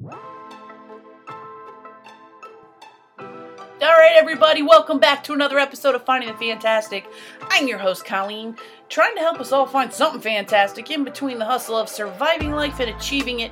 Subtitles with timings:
[0.00, 0.12] All
[3.80, 7.08] right, everybody, welcome back to another episode of Finding the Fantastic.
[7.40, 8.54] I'm your host, Colleen,
[8.88, 12.78] trying to help us all find something fantastic in between the hustle of surviving life
[12.78, 13.50] and achieving it.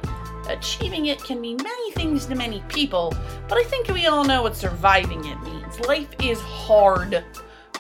[0.49, 3.13] Achieving it can mean many things to many people,
[3.49, 5.81] but I think we all know what surviving it means.
[5.81, 7.25] Life is hard,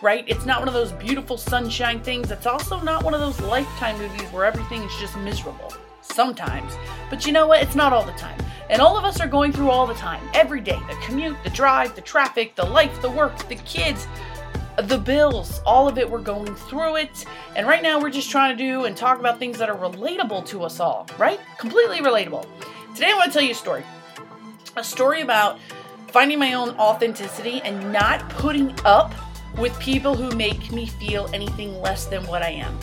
[0.02, 0.24] right?
[0.26, 2.32] It's not one of those beautiful sunshine things.
[2.32, 5.72] It's also not one of those lifetime movies where everything is just miserable.
[6.02, 6.72] Sometimes.
[7.10, 7.62] But you know what?
[7.62, 8.38] It's not all the time.
[8.68, 11.50] And all of us are going through all the time, every day the commute, the
[11.50, 14.06] drive, the traffic, the life, the work, the kids,
[14.76, 17.24] the bills, all of it, we're going through it.
[17.54, 20.46] And right now, we're just trying to do and talk about things that are relatable
[20.46, 21.40] to us all, right?
[21.58, 22.46] Completely relatable.
[22.94, 23.84] Today, I want to tell you a story
[24.76, 25.58] a story about
[26.08, 29.14] finding my own authenticity and not putting up
[29.58, 32.78] with people who make me feel anything less than what I am.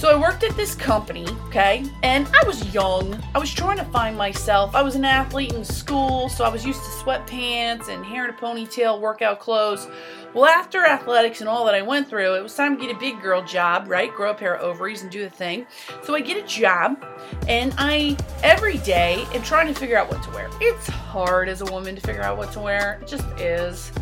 [0.00, 3.22] So I worked at this company, okay, and I was young.
[3.34, 4.74] I was trying to find myself.
[4.74, 8.30] I was an athlete in school, so I was used to sweatpants and hair in
[8.30, 9.86] a ponytail, workout clothes.
[10.32, 12.98] Well, after athletics and all that I went through, it was time to get a
[12.98, 14.10] big girl job, right?
[14.10, 15.66] Grow a pair of ovaries and do the thing.
[16.02, 17.04] So I get a job,
[17.46, 20.48] and I every day am trying to figure out what to wear.
[20.62, 23.00] It's hard as a woman to figure out what to wear.
[23.02, 23.92] It just is.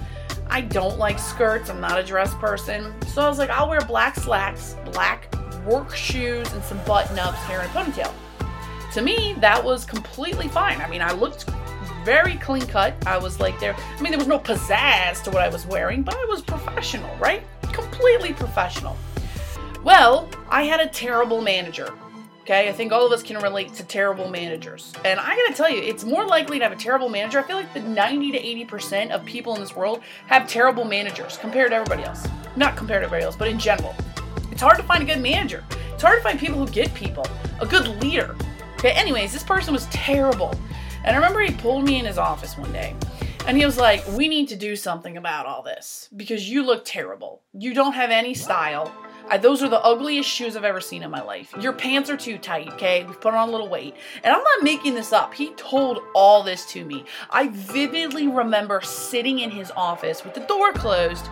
[0.48, 1.70] I don't like skirts.
[1.70, 2.94] I'm not a dress person.
[3.08, 5.34] So I was like, I'll wear black slacks, black
[5.68, 8.12] work shoes and some button ups, hair and ponytail.
[8.94, 10.80] To me, that was completely fine.
[10.80, 11.44] I mean, I looked
[12.04, 12.94] very clean cut.
[13.06, 13.74] I was like there.
[13.76, 17.14] I mean, there was no pizzazz to what I was wearing, but I was professional,
[17.18, 17.42] right?
[17.64, 18.96] Completely professional.
[19.84, 21.92] Well, I had a terrible manager.
[22.42, 24.94] Okay, I think all of us can relate to terrible managers.
[25.04, 27.40] And I gotta tell you, it's more likely to have a terrible manager.
[27.40, 31.36] I feel like the 90 to 80% of people in this world have terrible managers
[31.36, 32.26] compared to everybody else.
[32.56, 33.94] Not compared to everybody else, but in general.
[34.58, 35.64] It's hard to find a good manager.
[35.94, 37.24] It's hard to find people who get people,
[37.60, 38.34] a good leader.
[38.72, 40.52] Okay, anyways, this person was terrible.
[41.04, 42.96] And I remember he pulled me in his office one day
[43.46, 46.84] and he was like, We need to do something about all this because you look
[46.84, 47.40] terrible.
[47.52, 48.92] You don't have any style.
[49.30, 51.54] I, those are the ugliest shoes I've ever seen in my life.
[51.60, 53.04] Your pants are too tight, okay?
[53.04, 53.94] We've put on a little weight.
[54.24, 55.34] And I'm not making this up.
[55.34, 57.04] He told all this to me.
[57.30, 61.28] I vividly remember sitting in his office with the door closed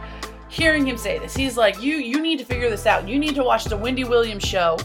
[0.56, 1.36] hearing him say this.
[1.36, 3.08] He's like, "You you need to figure this out.
[3.08, 4.78] You need to watch the Wendy Williams show."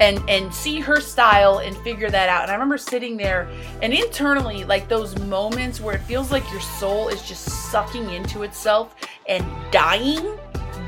[0.00, 2.42] And, and see her style and figure that out.
[2.42, 3.48] And I remember sitting there
[3.80, 8.42] and internally, like those moments where it feels like your soul is just sucking into
[8.42, 8.96] itself
[9.28, 10.36] and dying.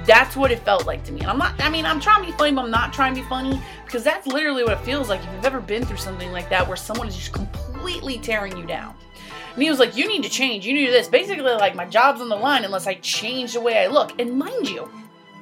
[0.07, 1.21] That's what it felt like to me.
[1.21, 3.21] And I'm not, I mean, I'm trying to be funny, but I'm not trying to
[3.21, 6.33] be funny because that's literally what it feels like if you've ever been through something
[6.33, 8.97] like that where someone is just completely tearing you down.
[9.57, 10.67] And he was like, You need to change.
[10.67, 11.09] You need to do this.
[11.09, 14.21] Basically, like, my job's on the line unless I change the way I look.
[14.21, 14.87] And mind you,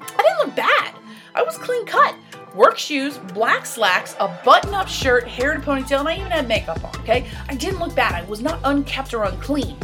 [0.00, 0.94] I didn't look bad.
[1.34, 2.14] I was clean cut.
[2.54, 6.46] Work shoes, black slacks, a button up shirt, hair and ponytail, and I even had
[6.46, 7.26] makeup on, okay?
[7.48, 8.12] I didn't look bad.
[8.12, 9.76] I was not unkept or unclean.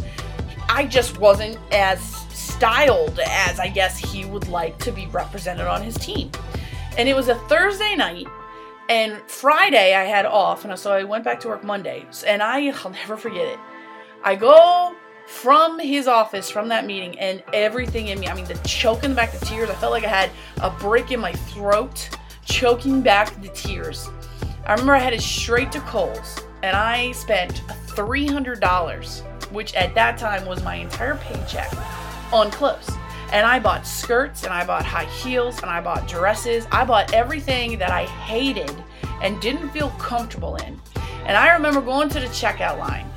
[0.69, 2.01] I just wasn't as
[2.33, 6.31] styled as I guess he would like to be represented on his team.
[6.97, 8.27] And it was a Thursday night,
[8.87, 12.05] and Friday I had off, and so I went back to work Monday.
[12.25, 13.59] And I, I'll never forget it.
[14.23, 14.95] I go
[15.25, 19.11] from his office from that meeting and everything in me i mean the choke in
[19.11, 20.29] the back the tears i felt like i had
[20.61, 22.09] a break in my throat
[22.43, 24.09] choking back the tears.
[24.65, 30.45] I remember i headed straight to kohl's and i spent $300 which at that time
[30.45, 31.71] was my entire paycheck
[32.33, 32.89] on clothes.
[33.31, 36.67] And i bought skirts and i bought high heels and i bought dresses.
[36.71, 38.71] I bought everything that i hated
[39.21, 40.79] and didn't feel comfortable in.
[41.25, 43.10] And i remember going to the checkout line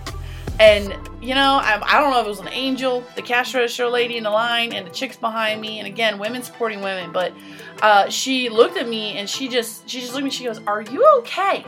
[0.60, 3.88] and, you know, I, I, don't know if it was an angel, the cash register
[3.88, 7.32] lady in the line, and the chicks behind me, and again, women supporting women, but
[7.82, 10.60] uh, she looked at me and she just, she just looked at me, she goes,
[10.66, 11.64] Are you okay?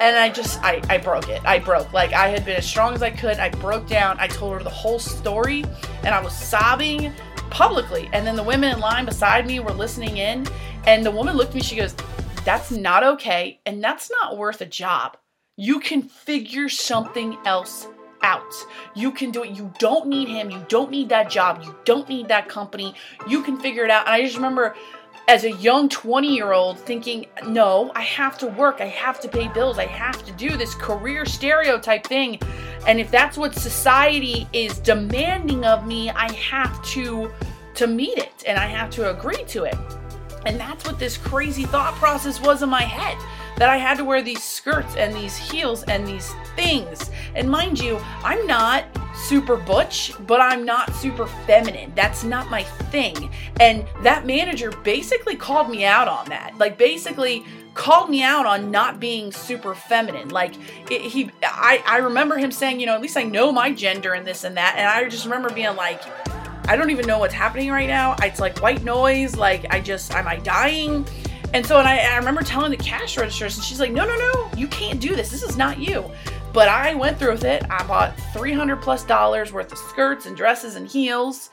[0.00, 1.40] And I just, I, I broke it.
[1.44, 1.92] I broke.
[1.92, 3.38] Like, I had been as strong as I could.
[3.38, 4.16] I broke down.
[4.18, 5.64] I told her the whole story,
[6.02, 7.12] and I was sobbing
[7.50, 8.10] publicly.
[8.12, 10.46] And then the women in line beside me were listening in,
[10.86, 11.94] and the woman looked at me, she goes,
[12.44, 15.16] That's not okay, and that's not worth a job.
[15.58, 17.86] You can figure something else
[18.22, 18.54] out.
[18.94, 19.50] You can do it.
[19.50, 20.50] You don't need him.
[20.50, 21.60] You don't need that job.
[21.62, 22.94] You don't need that company.
[23.28, 24.06] You can figure it out.
[24.06, 24.74] And I just remember
[25.28, 28.80] as a young 20 year old thinking, no, I have to work.
[28.80, 29.78] I have to pay bills.
[29.78, 32.38] I have to do this career stereotype thing.
[32.86, 37.30] And if that's what society is demanding of me, I have to
[37.74, 39.76] to meet it and I have to agree to it.
[40.46, 43.18] And that's what this crazy thought process was in my head
[43.56, 47.10] that I had to wear these skirts and these heels and these things.
[47.34, 48.84] And mind you, I'm not
[49.14, 51.92] super butch, but I'm not super feminine.
[51.94, 53.30] That's not my thing.
[53.60, 56.56] And that manager basically called me out on that.
[56.58, 57.44] Like, basically,
[57.74, 60.28] called me out on not being super feminine.
[60.28, 60.54] Like
[60.90, 64.12] it, he, I, I remember him saying, you know, at least I know my gender
[64.12, 64.74] and this and that.
[64.76, 66.02] And I just remember being like,
[66.68, 68.14] I don't even know what's happening right now.
[68.22, 69.36] It's like white noise.
[69.36, 71.06] Like I just, am I dying?
[71.54, 74.16] And so, and I, I remember telling the cash registers, and she's like, no, no,
[74.16, 75.30] no, you can't do this.
[75.30, 76.10] This is not you.
[76.52, 77.64] But I went through with it.
[77.70, 81.50] I bought 300 plus dollars worth of skirts and dresses and heels.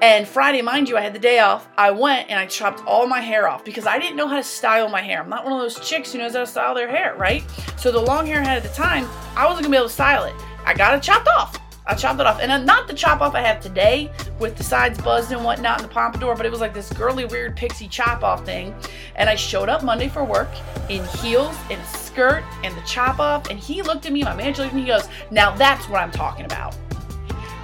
[0.00, 1.68] And Friday, mind you, I had the day off.
[1.76, 4.42] I went and I chopped all my hair off because I didn't know how to
[4.42, 5.20] style my hair.
[5.20, 7.44] I'm not one of those chicks who knows how to style their hair, right?
[7.76, 9.06] So the long hair I had at the time,
[9.36, 10.34] I wasn't gonna be able to style it.
[10.64, 11.58] I got it chopped off.
[11.88, 12.38] I chopped it off.
[12.40, 15.88] And not the chop off I have today with the sides buzzed and whatnot and
[15.88, 18.74] the pompadour, but it was like this girly, weird pixie chop off thing.
[19.16, 20.50] And I showed up Monday for work
[20.90, 23.48] in heels and a skirt and the chop off.
[23.48, 26.02] And he looked at me, my manager looked at me, he goes, Now that's what
[26.02, 26.76] I'm talking about.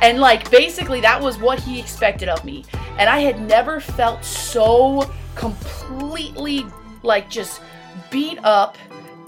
[0.00, 2.64] And like basically that was what he expected of me.
[2.98, 6.64] And I had never felt so completely
[7.02, 7.60] like just
[8.10, 8.78] beat up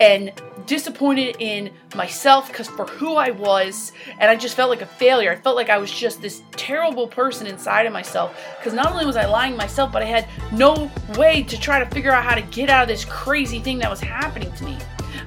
[0.00, 0.32] and
[0.66, 5.32] disappointed in myself because for who I was, and I just felt like a failure.
[5.32, 9.06] I felt like I was just this terrible person inside of myself because not only
[9.06, 12.34] was I lying myself, but I had no way to try to figure out how
[12.34, 14.76] to get out of this crazy thing that was happening to me.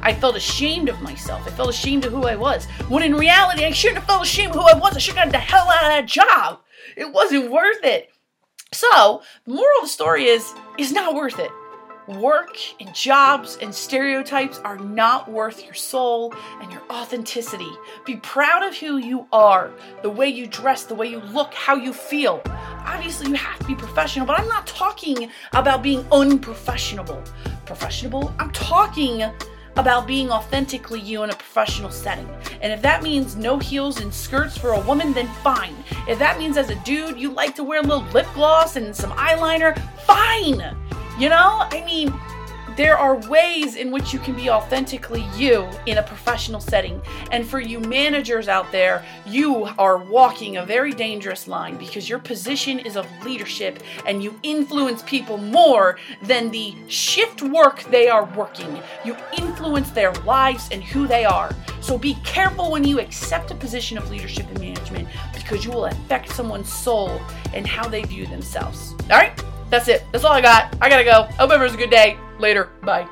[0.02, 1.46] I felt ashamed of myself.
[1.46, 2.66] I felt ashamed of who I was.
[2.88, 4.96] When in reality, I shouldn't have felt ashamed of who I was.
[4.96, 6.62] I should have gotten the hell out of that job.
[6.96, 8.10] It wasn't worth it.
[8.72, 11.50] So, the moral of the story is, it's not worth it.
[12.18, 17.70] Work and jobs and stereotypes are not worth your soul and your authenticity.
[18.04, 19.72] Be proud of who you are,
[20.02, 22.42] the way you dress, the way you look, how you feel.
[22.84, 27.22] Obviously, you have to be professional, but I'm not talking about being unprofessional.
[27.68, 28.34] Professional?
[28.40, 29.32] I'm talking
[29.78, 32.28] about being authentically you in a professional setting.
[32.64, 35.76] And if that means no heels and skirts for a woman, then fine.
[36.08, 38.96] If that means as a dude you like to wear a little lip gloss and
[38.96, 40.76] some eyeliner, fine.
[41.20, 42.14] You know, I mean,
[42.78, 47.02] there are ways in which you can be authentically you in a professional setting.
[47.30, 52.20] And for you managers out there, you are walking a very dangerous line because your
[52.20, 58.24] position is of leadership and you influence people more than the shift work they are
[58.34, 58.82] working.
[59.04, 61.54] You influence their lives and who they are.
[61.82, 65.88] So be careful when you accept a position of leadership and management because you will
[65.88, 67.20] affect someone's soul
[67.54, 68.94] and how they view themselves.
[69.12, 69.38] All right?
[69.70, 70.04] That's it.
[70.12, 70.76] That's all I got.
[70.82, 71.24] I gotta go.
[71.38, 72.18] Hope everyone's a good day.
[72.40, 72.70] Later.
[72.84, 73.08] Bye.